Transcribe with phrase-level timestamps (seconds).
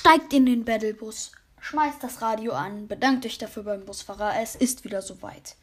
[0.00, 4.32] steigt in den Battlebus, schmeißt das Radio an, bedankt euch dafür beim Busfahrer.
[4.40, 5.56] Es ist wieder soweit.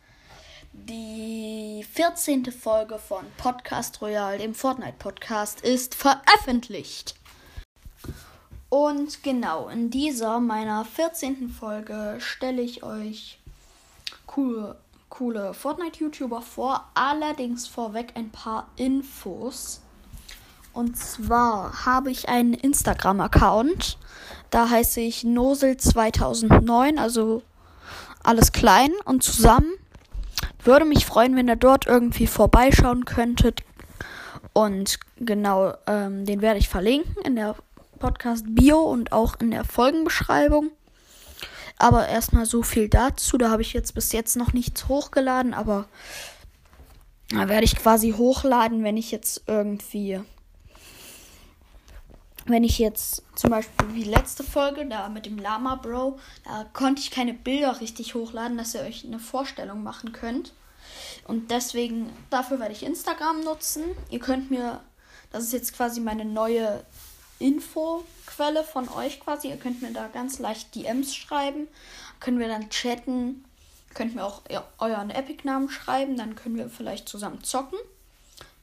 [0.74, 2.52] Die 14.
[2.52, 7.16] Folge von Podcast Royal, dem Fortnite-Podcast, ist veröffentlicht.
[8.70, 11.50] Und genau, in dieser meiner 14.
[11.50, 13.40] Folge stelle ich euch
[14.28, 14.78] coole,
[15.10, 16.88] coole Fortnite-YouTuber vor.
[16.94, 19.82] Allerdings vorweg ein paar Infos.
[20.78, 23.98] Und zwar habe ich einen Instagram-Account.
[24.52, 27.42] Da heiße ich Nosel2009, also
[28.24, 29.74] alles klein und zusammen.
[30.64, 33.64] Würde mich freuen, wenn ihr dort irgendwie vorbeischauen könntet.
[34.54, 37.56] Und genau, ähm, den werde ich verlinken in der
[37.98, 40.70] Podcast-Bio und auch in der Folgenbeschreibung.
[41.80, 43.40] Aber erstmal so viel dazu.
[43.40, 45.86] Da habe ich jetzt bis jetzt noch nichts hochgeladen, aber
[47.32, 50.22] da werde ich quasi hochladen, wenn ich jetzt irgendwie
[52.48, 57.02] wenn ich jetzt zum Beispiel wie letzte Folge, da mit dem Lama Bro, da konnte
[57.02, 60.54] ich keine Bilder richtig hochladen, dass ihr euch eine Vorstellung machen könnt.
[61.26, 63.84] Und deswegen, dafür werde ich Instagram nutzen.
[64.10, 64.82] Ihr könnt mir,
[65.32, 66.84] das ist jetzt quasi meine neue
[67.40, 69.50] Infoquelle von euch quasi.
[69.50, 71.68] Ihr könnt mir da ganz leicht DMs schreiben.
[72.20, 73.44] Können wir dann chatten.
[73.94, 74.42] Könnt mir auch
[74.80, 76.16] euren Epic-Namen schreiben.
[76.18, 77.78] Dann können wir vielleicht zusammen zocken.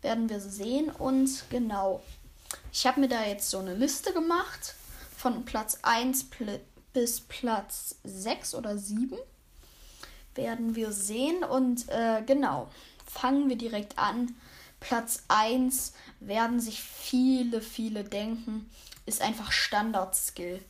[0.01, 0.91] Werden wir sehen.
[0.91, 2.03] Und genau,
[2.73, 4.75] ich habe mir da jetzt so eine Liste gemacht
[5.17, 6.27] von Platz 1
[6.93, 9.17] bis Platz 6 oder 7.
[10.35, 11.45] Werden wir sehen.
[11.45, 12.69] Und äh, genau,
[13.07, 14.35] fangen wir direkt an.
[14.81, 18.71] Platz 1 werden sich viele, viele denken,
[19.07, 20.63] ist einfach Standard-Skill.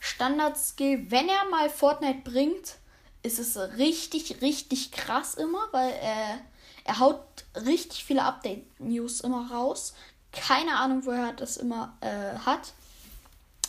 [0.00, 2.78] Standard-Skill, wenn er mal Fortnite bringt,
[3.22, 6.40] ist es richtig, richtig krass immer, weil er,
[6.84, 7.22] er haut
[7.54, 9.94] richtig viele Update-News immer raus.
[10.32, 12.72] Keine Ahnung, woher er das immer äh, hat.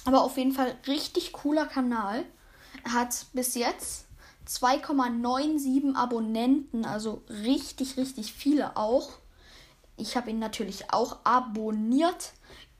[0.05, 2.25] Aber auf jeden Fall richtig cooler Kanal.
[2.83, 4.05] Er hat bis jetzt
[4.47, 9.11] 2,97 Abonnenten, also richtig, richtig viele auch.
[9.97, 12.33] Ich habe ihn natürlich auch abonniert.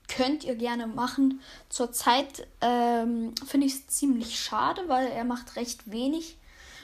[0.08, 1.40] Könnt ihr gerne machen.
[1.70, 6.38] Zurzeit ähm, finde ich es ziemlich schade, weil er macht recht wenig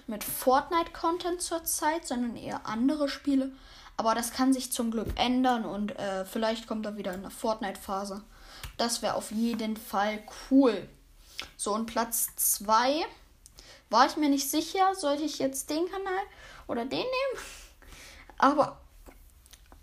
[0.05, 3.51] mit Fortnite-Content zurzeit, sondern eher andere Spiele.
[3.97, 7.31] Aber das kann sich zum Glück ändern und äh, vielleicht kommt er wieder in eine
[7.31, 8.23] Fortnite-Phase.
[8.77, 10.19] Das wäre auf jeden Fall
[10.51, 10.87] cool.
[11.55, 13.03] So, und Platz 2
[13.89, 16.23] war ich mir nicht sicher, sollte ich jetzt den Kanal
[16.67, 17.43] oder den nehmen.
[18.37, 18.79] Aber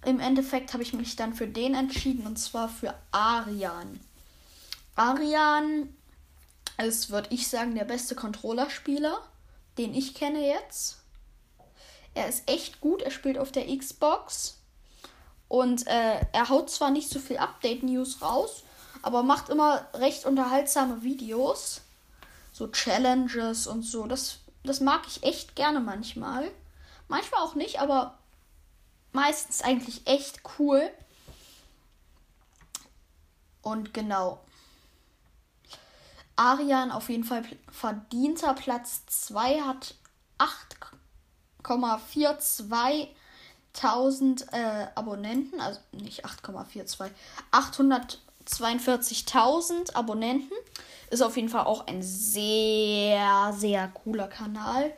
[0.04, 3.98] im Endeffekt habe ich mich dann für den entschieden und zwar für Arian.
[4.96, 5.88] Arian
[6.78, 9.20] ist, würde ich sagen, der beste Controllerspieler,
[9.78, 10.98] den ich kenne jetzt.
[12.14, 13.02] Er ist echt gut.
[13.02, 14.58] Er spielt auf der Xbox.
[15.48, 18.64] Und äh, er haut zwar nicht so viel Update-News raus,
[19.02, 21.82] aber macht immer recht unterhaltsame Videos.
[22.52, 24.06] So Challenges und so.
[24.06, 26.50] Das, das mag ich echt gerne manchmal.
[27.08, 28.18] Manchmal auch nicht, aber
[29.12, 30.90] meistens eigentlich echt cool.
[33.62, 34.40] Und genau.
[36.36, 39.94] Arian auf jeden Fall verdienter Platz 2 hat
[40.38, 40.80] 8
[41.64, 47.10] 8,42.000 äh, Abonnenten, also nicht 8,42,
[47.50, 50.54] 842.000 Abonnenten.
[51.10, 54.92] Ist auf jeden Fall auch ein sehr, sehr cooler Kanal.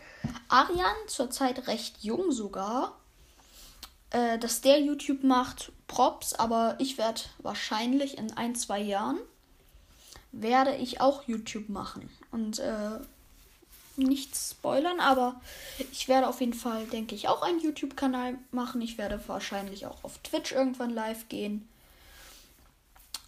[0.49, 2.97] Arian, zurzeit recht jung sogar.
[4.11, 9.19] Äh, dass der YouTube macht, Props, aber ich werde wahrscheinlich in ein, zwei Jahren
[10.33, 12.11] werde ich auch YouTube machen.
[12.31, 13.01] Und äh,
[13.99, 15.41] nichts spoilern, aber
[15.93, 18.81] ich werde auf jeden Fall, denke ich, auch einen YouTube-Kanal machen.
[18.81, 21.69] Ich werde wahrscheinlich auch auf Twitch irgendwann live gehen.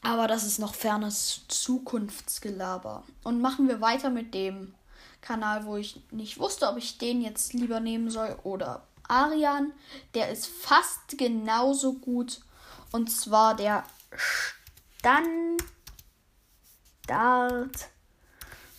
[0.02, 3.02] Aber das ist noch fernes Zukunftsgelaber.
[3.24, 4.74] Und machen wir weiter mit dem
[5.20, 9.72] Kanal, wo ich nicht wusste, ob ich den jetzt lieber nehmen soll oder Arian.
[10.14, 12.40] Der ist fast genauso gut.
[12.92, 13.84] Und zwar der
[17.06, 17.88] Standard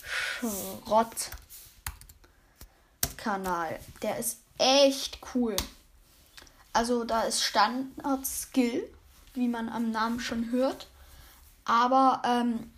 [0.02, 1.32] Schrott
[3.20, 3.80] Kanal.
[4.02, 5.56] Der ist echt cool.
[6.74, 8.90] Also da ist Standard Skill,
[9.34, 10.88] wie man am Namen schon hört.
[11.66, 12.72] Aber ähm,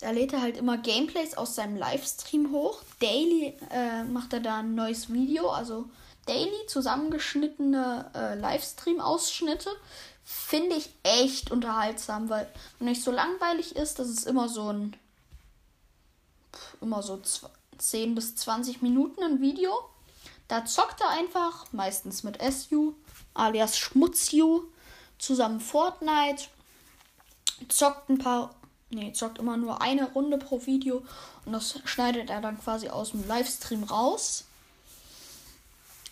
[0.00, 2.82] da lädt er halt immer Gameplays aus seinem Livestream hoch.
[3.00, 5.88] Daily äh, macht er da ein neues Video, also
[6.26, 9.70] daily zusammengeschnittene äh, Livestream-Ausschnitte.
[10.24, 12.50] Finde ich echt unterhaltsam, weil
[12.80, 14.96] nicht so langweilig ist, das ist immer so ein
[16.80, 17.20] immer so
[17.78, 19.72] 10 bis 20 Minuten ein Video.
[20.48, 22.94] Da zockt er einfach, meistens mit SU,
[23.34, 24.64] alias Schmutzju,
[25.18, 26.44] zusammen Fortnite.
[27.68, 28.54] zockt ein paar,
[28.90, 31.02] nee, zockt immer nur eine Runde pro Video
[31.44, 34.44] und das schneidet er dann quasi aus dem Livestream raus.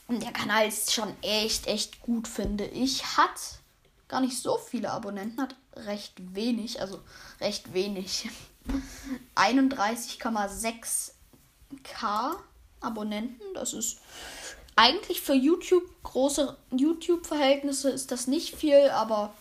[0.07, 3.17] Und der Kanal ist schon echt, echt gut, finde ich.
[3.17, 3.59] Hat
[4.09, 7.01] gar nicht so viele Abonnenten, hat recht wenig, also
[7.41, 8.29] recht wenig.
[9.37, 12.37] 31,6k
[12.81, 13.55] Abonnenten.
[13.55, 14.01] Das ist
[14.77, 19.33] eigentlich für YouTube große YouTube-Verhältnisse ist das nicht viel, aber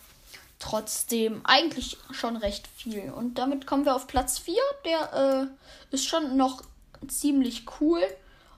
[0.58, 3.12] trotzdem eigentlich schon recht viel.
[3.12, 4.56] Und damit kommen wir auf Platz 4.
[4.84, 5.48] Der
[5.90, 6.62] äh, ist schon noch
[7.06, 8.02] ziemlich cool.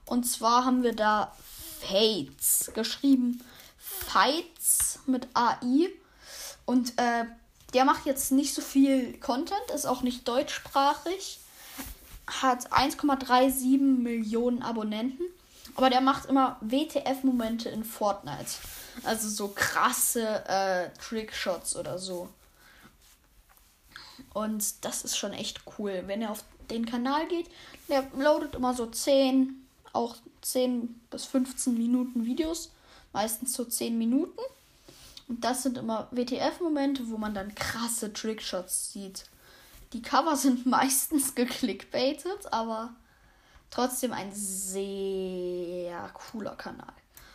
[0.04, 1.34] Und zwar haben wir da
[1.80, 3.42] Fates geschrieben.
[3.78, 5.88] Fights mit AI.
[6.64, 7.24] Und äh,
[7.76, 11.40] der macht jetzt nicht so viel Content, ist auch nicht deutschsprachig.
[12.26, 15.24] Hat 1,37 Millionen Abonnenten.
[15.74, 18.52] Aber der macht immer WTF-Momente in Fortnite.
[19.02, 22.30] Also so krasse äh, Trickshots oder so.
[24.32, 26.04] Und das ist schon echt cool.
[26.06, 27.50] Wenn er auf den Kanal geht,
[27.90, 32.72] der loadet immer so 10, auch 10 bis 15 Minuten Videos.
[33.12, 34.40] Meistens so 10 Minuten.
[35.28, 39.24] Und das sind immer WTF-Momente, wo man dann krasse Trickshots sieht.
[39.92, 42.90] Die Cover sind meistens geklickbaitet, aber
[43.70, 46.92] trotzdem ein sehr cooler Kanal.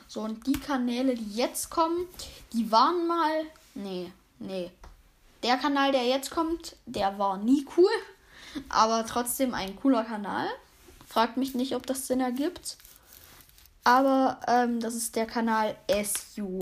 [0.08, 2.06] So, und die Kanäle, die jetzt kommen,
[2.52, 3.46] die waren mal.
[3.76, 4.72] Nee, nee.
[5.44, 7.90] Der Kanal, der jetzt kommt, der war nie cool.
[8.70, 10.48] Aber trotzdem ein cooler Kanal.
[11.08, 12.78] Fragt mich nicht, ob das Sinn ergibt.
[13.84, 16.60] Aber ähm, das ist der Kanal SU.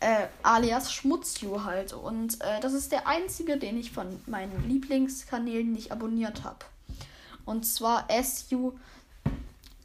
[0.00, 1.92] Äh, alias Schmutzju halt.
[1.92, 6.64] Und äh, das ist der einzige, den ich von meinen Lieblingskanälen nicht abonniert habe.
[7.44, 8.72] Und zwar SU.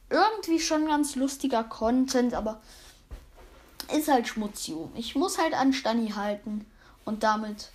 [0.09, 2.59] Irgendwie schon ganz lustiger Content, aber
[3.93, 4.89] ist halt Schmutzju.
[4.95, 6.65] Ich muss halt an Stani halten.
[7.03, 7.71] Und damit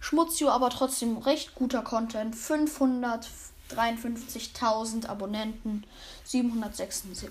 [0.00, 2.34] Schmutzju, aber trotzdem recht guter Content.
[2.34, 5.84] 553.000 Abonnenten,
[6.24, 7.30] 776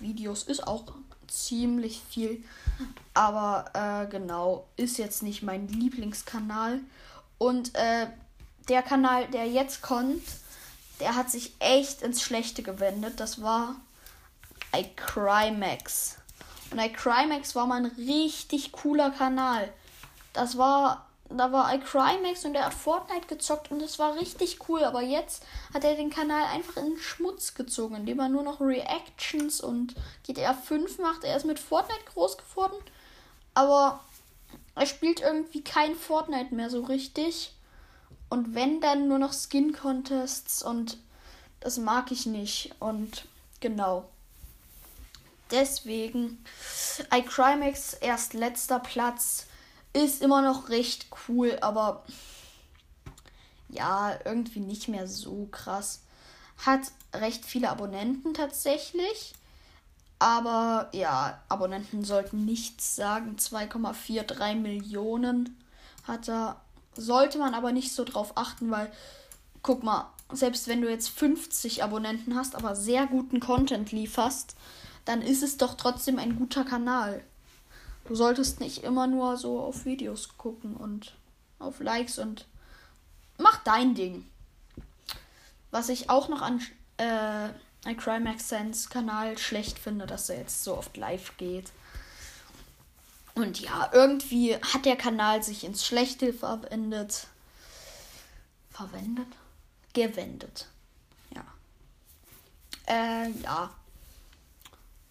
[0.00, 0.84] Videos ist auch
[1.28, 2.42] ziemlich viel.
[3.14, 6.80] Aber äh, genau, ist jetzt nicht mein Lieblingskanal.
[7.38, 8.06] Und äh,
[8.68, 10.22] der Kanal, der jetzt kommt,
[11.00, 13.20] der hat sich echt ins Schlechte gewendet.
[13.20, 13.76] Das war
[14.74, 16.16] iCrymax.
[16.70, 19.72] Und iCrymax war mal ein richtig cooler Kanal.
[20.32, 24.84] Das war, da war iCrymax und der hat Fortnite gezockt und das war richtig cool.
[24.84, 25.44] Aber jetzt
[25.74, 29.94] hat er den Kanal einfach in Schmutz gezogen, indem er nur noch Reactions und
[30.24, 31.24] GTA 5 macht.
[31.24, 32.76] Er ist mit Fortnite groß geworden,
[33.54, 34.00] aber
[34.74, 37.52] er spielt irgendwie kein Fortnite mehr so richtig.
[38.28, 40.98] Und wenn dann nur noch Skin Contests und
[41.60, 42.74] das mag ich nicht.
[42.80, 43.26] Und
[43.60, 44.08] genau.
[45.50, 46.44] Deswegen
[47.12, 49.46] iCrimex erst letzter Platz
[50.04, 52.04] ist immer noch recht cool, aber
[53.68, 56.02] ja, irgendwie nicht mehr so krass.
[56.64, 56.80] Hat
[57.14, 59.34] recht viele Abonnenten tatsächlich.
[60.18, 63.36] Aber ja, Abonnenten sollten nichts sagen.
[63.38, 65.56] 2,43 Millionen
[66.06, 66.60] hat er
[66.96, 68.90] sollte man aber nicht so drauf achten, weil,
[69.62, 74.56] guck mal, selbst wenn du jetzt 50 Abonnenten hast, aber sehr guten Content lieferst,
[75.04, 77.22] dann ist es doch trotzdem ein guter Kanal.
[78.08, 81.14] Du solltest nicht immer nur so auf Videos gucken und
[81.58, 82.46] auf Likes und
[83.38, 84.26] mach dein Ding.
[85.70, 86.62] Was ich auch noch an
[86.98, 87.48] äh,
[87.90, 91.72] iCrimex Sense Kanal schlecht finde, dass er jetzt so oft live geht.
[93.34, 97.26] Und ja, irgendwie hat der Kanal sich ins Schlechte verwendet.
[98.70, 99.28] Verwendet?
[99.92, 100.68] Gewendet.
[101.34, 101.44] Ja.
[102.86, 103.70] Äh, ja.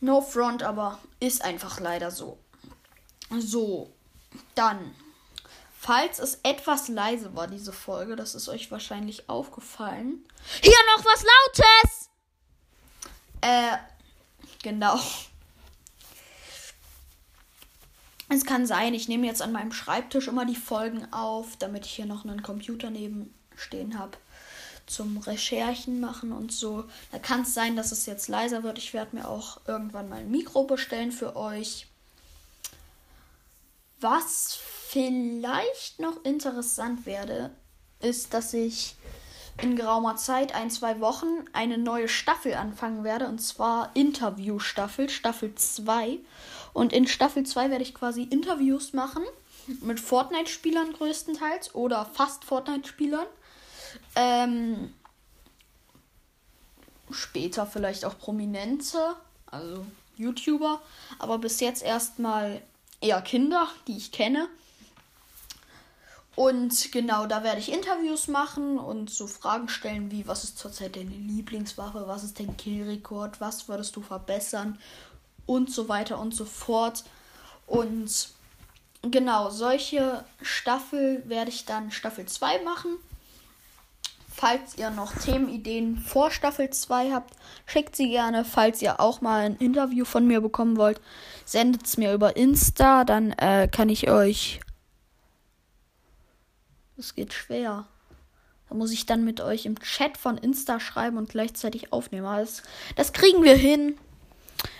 [0.02, 2.38] No front, aber ist einfach leider so.
[3.42, 3.94] So,
[4.56, 4.96] dann.
[5.80, 10.25] Falls es etwas leise war, diese Folge, das ist euch wahrscheinlich aufgefallen.
[10.62, 12.10] Hier noch was Lautes!
[13.42, 13.77] Äh,
[14.63, 15.00] genau.
[18.30, 21.92] Es kann sein, ich nehme jetzt an meinem Schreibtisch immer die Folgen auf, damit ich
[21.92, 24.18] hier noch einen Computer neben stehen habe
[24.88, 26.86] zum Recherchen machen und so.
[27.12, 28.77] Da kann es sein, dass es jetzt leiser wird.
[28.77, 31.88] Ich werde mir auch irgendwann mal ein Mikro bestellen für euch.
[34.00, 37.52] Was vielleicht noch interessant werde,
[38.02, 38.96] ist, dass ich
[39.62, 43.28] in geraumer Zeit, ein, zwei Wochen, eine neue Staffel anfangen werde.
[43.28, 46.20] Und zwar Interview-Staffel, Staffel 2.
[46.74, 49.24] Und in Staffel 2 werde ich quasi Interviews machen.
[49.82, 51.74] Mit Fortnite-Spielern größtenteils.
[51.74, 53.28] Oder fast Fortnite-Spielern.
[54.16, 54.94] Ähm,
[57.10, 59.16] später vielleicht auch Prominente.
[59.46, 59.86] Also
[60.18, 60.82] YouTuber.
[61.18, 62.62] Aber bis jetzt erstmal
[63.02, 64.48] eher Kinder, die ich kenne.
[66.36, 70.98] Und genau, da werde ich Interviews machen und so Fragen stellen wie, was ist zurzeit
[70.98, 74.78] deine Lieblingswaffe, was ist dein Killrekord, was würdest du verbessern
[75.46, 77.06] und so weiter und so fort.
[77.68, 78.30] Und
[79.02, 82.98] genau, solche Staffel werde ich dann Staffel 2 machen.
[84.36, 88.44] Falls ihr noch Themenideen vor Staffel 2 habt, schickt sie gerne.
[88.44, 91.00] Falls ihr auch mal ein Interview von mir bekommen wollt,
[91.46, 93.06] sendet es mir über Insta.
[93.06, 94.60] Dann äh, kann ich euch
[96.98, 97.88] das geht schwer.
[98.70, 102.25] Da muss ich dann mit euch im Chat von Insta schreiben und gleichzeitig aufnehmen.
[102.25, 102.63] Das,
[102.96, 103.98] das kriegen wir hin.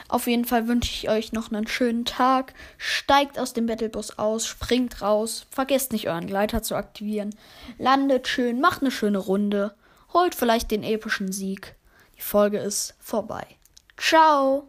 [0.08, 2.54] Auf jeden Fall wünsche ich euch noch einen schönen Tag.
[2.78, 5.48] Steigt aus dem Battlebus aus, springt raus.
[5.50, 7.36] Vergesst nicht euren Gleiter zu aktivieren.
[7.78, 9.74] Landet schön, macht eine schöne Runde.
[10.14, 11.76] Holt vielleicht den epischen Sieg.
[12.18, 13.46] Die Folge ist vorbei.
[13.98, 14.68] Ciao!